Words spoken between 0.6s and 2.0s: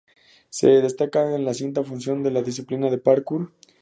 destaca en la cinta la